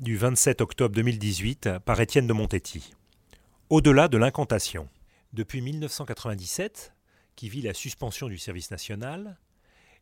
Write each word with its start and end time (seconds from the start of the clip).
du 0.00 0.16
27 0.16 0.60
octobre 0.60 0.94
2018 0.94 1.78
par 1.84 2.00
Étienne 2.00 2.26
de 2.26 2.32
Montetti. 2.32 2.92
Au-delà 3.70 4.08
de 4.08 4.18
l'incantation. 4.18 4.88
Depuis 5.32 5.60
1997, 5.60 6.92
qui 7.34 7.48
vit 7.48 7.62
la 7.62 7.72
suspension 7.72 8.28
du 8.28 8.38
service 8.38 8.70
national, 8.70 9.38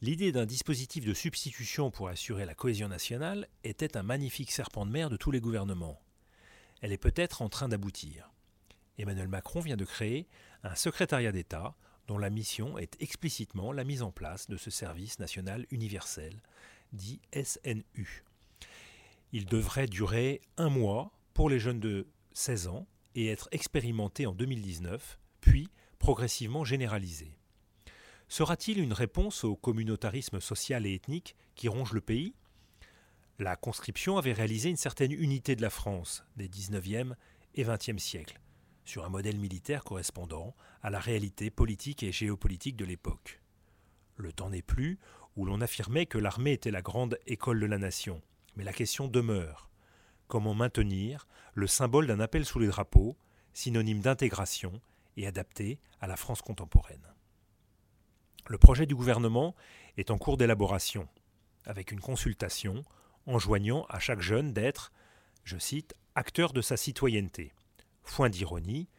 l'idée 0.00 0.32
d'un 0.32 0.46
dispositif 0.46 1.04
de 1.04 1.14
substitution 1.14 1.90
pour 1.90 2.08
assurer 2.08 2.46
la 2.46 2.54
cohésion 2.54 2.88
nationale 2.88 3.48
était 3.64 3.96
un 3.96 4.02
magnifique 4.02 4.52
serpent 4.52 4.86
de 4.86 4.92
mer 4.92 5.10
de 5.10 5.16
tous 5.16 5.30
les 5.30 5.40
gouvernements. 5.40 6.00
Elle 6.82 6.92
est 6.92 6.98
peut-être 6.98 7.42
en 7.42 7.48
train 7.48 7.68
d'aboutir. 7.68 8.30
Emmanuel 8.98 9.28
Macron 9.28 9.60
vient 9.60 9.76
de 9.76 9.84
créer 9.84 10.28
un 10.62 10.74
secrétariat 10.74 11.32
d'État 11.32 11.74
dont 12.06 12.18
la 12.18 12.30
mission 12.30 12.78
est 12.78 12.96
explicitement 13.00 13.72
la 13.72 13.84
mise 13.84 14.02
en 14.02 14.12
place 14.12 14.48
de 14.48 14.56
ce 14.56 14.70
service 14.70 15.18
national 15.18 15.66
universel, 15.70 16.42
dit 16.92 17.20
SNU. 17.32 18.24
Il 19.32 19.46
devrait 19.46 19.86
durer 19.86 20.40
un 20.56 20.68
mois 20.68 21.12
pour 21.34 21.48
les 21.48 21.60
jeunes 21.60 21.80
de 21.80 22.08
16 22.32 22.66
ans 22.68 22.86
et 23.14 23.28
être 23.28 23.48
expérimenté 23.52 24.26
en 24.26 24.32
2019, 24.32 25.18
puis 25.40 25.68
progressivement 25.98 26.64
généralisé. 26.64 27.36
Sera-t-il 28.28 28.78
une 28.78 28.92
réponse 28.92 29.44
au 29.44 29.56
communautarisme 29.56 30.40
social 30.40 30.86
et 30.86 30.94
ethnique 30.94 31.36
qui 31.54 31.68
ronge 31.68 31.92
le 31.92 32.00
pays? 32.00 32.34
La 33.38 33.56
conscription 33.56 34.18
avait 34.18 34.32
réalisé 34.32 34.68
une 34.68 34.76
certaine 34.76 35.12
unité 35.12 35.56
de 35.56 35.62
la 35.62 35.70
France 35.70 36.24
des 36.36 36.48
19e 36.48 37.14
et 37.54 37.64
20e 37.64 37.98
siècles, 37.98 38.40
sur 38.84 39.04
un 39.04 39.08
modèle 39.08 39.38
militaire 39.38 39.82
correspondant 39.82 40.54
à 40.82 40.90
la 40.90 41.00
réalité 41.00 41.50
politique 41.50 42.02
et 42.02 42.12
géopolitique 42.12 42.76
de 42.76 42.84
l'époque. 42.84 43.40
Le 44.16 44.32
temps 44.32 44.50
n'est 44.50 44.62
plus 44.62 44.98
où 45.36 45.44
l'on 45.44 45.60
affirmait 45.60 46.06
que 46.06 46.18
l'armée 46.18 46.52
était 46.52 46.70
la 46.70 46.82
grande 46.82 47.18
école 47.26 47.60
de 47.60 47.66
la 47.66 47.78
nation, 47.78 48.22
mais 48.60 48.66
la 48.66 48.74
question 48.74 49.08
demeure. 49.08 49.70
Comment 50.28 50.52
maintenir 50.52 51.26
le 51.54 51.66
symbole 51.66 52.06
d'un 52.06 52.20
appel 52.20 52.44
sous 52.44 52.58
les 52.58 52.66
drapeaux, 52.66 53.16
synonyme 53.54 54.02
d'intégration 54.02 54.82
et 55.16 55.26
adapté 55.26 55.78
à 56.02 56.06
la 56.06 56.14
France 56.14 56.42
contemporaine? 56.42 57.14
Le 58.48 58.58
projet 58.58 58.84
du 58.84 58.94
gouvernement 58.94 59.54
est 59.96 60.10
en 60.10 60.18
cours 60.18 60.36
d'élaboration, 60.36 61.08
avec 61.64 61.90
une 61.90 62.02
consultation 62.02 62.84
enjoignant 63.24 63.86
à 63.88 63.98
chaque 63.98 64.20
jeune 64.20 64.52
d'être, 64.52 64.92
je 65.42 65.56
cite, 65.56 65.94
acteur 66.14 66.52
de 66.52 66.60
sa 66.60 66.76
citoyenneté. 66.76 67.54
Foin 68.02 68.28
d'ironie, 68.28 68.90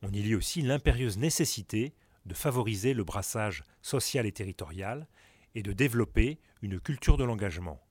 on 0.00 0.08
y 0.08 0.22
lit 0.22 0.34
aussi 0.34 0.62
l'impérieuse 0.62 1.18
nécessité 1.18 1.92
de 2.24 2.32
favoriser 2.32 2.94
le 2.94 3.04
brassage 3.04 3.64
social 3.82 4.24
et 4.24 4.32
territorial 4.32 5.06
et 5.54 5.62
de 5.62 5.74
développer 5.74 6.38
une 6.62 6.80
culture 6.80 7.18
de 7.18 7.24
l'engagement 7.24 7.84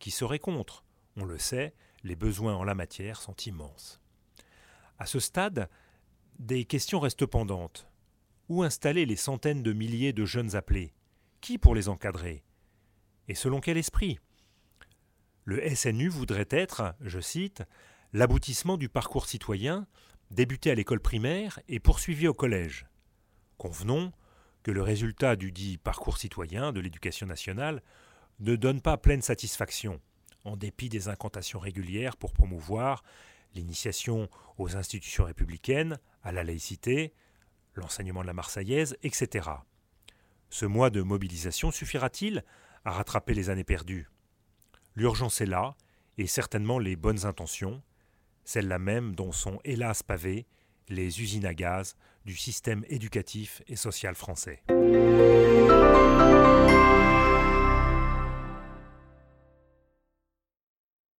qui 0.00 0.10
serait 0.10 0.40
contre 0.40 0.84
On 1.16 1.24
le 1.24 1.38
sait, 1.38 1.74
les 2.02 2.16
besoins 2.16 2.56
en 2.56 2.64
la 2.64 2.74
matière 2.74 3.20
sont 3.20 3.36
immenses. 3.46 4.00
À 4.98 5.06
ce 5.06 5.20
stade, 5.20 5.68
des 6.40 6.64
questions 6.64 6.98
restent 6.98 7.26
pendantes. 7.26 7.86
Où 8.48 8.64
installer 8.64 9.06
les 9.06 9.16
centaines 9.16 9.62
de 9.62 9.72
milliers 9.72 10.12
de 10.12 10.24
jeunes 10.24 10.56
appelés? 10.56 10.92
Qui 11.40 11.58
pour 11.58 11.76
les 11.76 11.88
encadrer? 11.88 12.42
Et 13.28 13.34
selon 13.34 13.60
quel 13.60 13.76
esprit? 13.76 14.18
Le 15.44 15.62
SNU 15.74 16.08
voudrait 16.08 16.48
être, 16.50 16.94
je 17.00 17.20
cite, 17.20 17.62
l'aboutissement 18.12 18.76
du 18.76 18.88
parcours 18.88 19.26
citoyen, 19.26 19.86
débuté 20.30 20.70
à 20.70 20.74
l'école 20.74 21.00
primaire 21.00 21.60
et 21.68 21.78
poursuivi 21.78 22.26
au 22.26 22.34
collège. 22.34 22.86
Convenons 23.56 24.12
que 24.62 24.70
le 24.70 24.82
résultat 24.82 25.36
du 25.36 25.52
dit 25.52 25.78
parcours 25.78 26.18
citoyen 26.18 26.72
de 26.72 26.80
l'éducation 26.80 27.26
nationale 27.26 27.82
ne 28.40 28.56
donne 28.56 28.80
pas 28.80 28.96
pleine 28.96 29.22
satisfaction, 29.22 30.00
en 30.44 30.56
dépit 30.56 30.88
des 30.88 31.08
incantations 31.08 31.58
régulières 31.58 32.16
pour 32.16 32.32
promouvoir 32.32 33.02
l'initiation 33.54 34.28
aux 34.58 34.76
institutions 34.76 35.24
républicaines, 35.24 35.98
à 36.22 36.32
la 36.32 36.44
laïcité, 36.44 37.12
l'enseignement 37.74 38.22
de 38.22 38.26
la 38.26 38.32
Marseillaise, 38.32 38.96
etc. 39.02 39.48
Ce 40.48 40.66
mois 40.66 40.90
de 40.90 41.02
mobilisation 41.02 41.70
suffira-t-il 41.70 42.44
à 42.84 42.92
rattraper 42.92 43.34
les 43.34 43.50
années 43.50 43.64
perdues? 43.64 44.08
L'urgence 44.96 45.40
est 45.40 45.46
là, 45.46 45.76
et 46.18 46.26
certainement 46.26 46.78
les 46.78 46.96
bonnes 46.96 47.26
intentions, 47.26 47.82
celles-là 48.44 48.78
même 48.78 49.14
dont 49.14 49.32
sont 49.32 49.60
hélas 49.64 50.02
pavées 50.02 50.46
les 50.88 51.22
usines 51.22 51.46
à 51.46 51.54
gaz 51.54 51.94
du 52.24 52.34
système 52.34 52.84
éducatif 52.88 53.62
et 53.68 53.76
social 53.76 54.14
français. 54.14 54.62